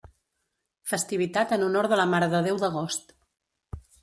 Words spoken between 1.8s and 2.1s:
de la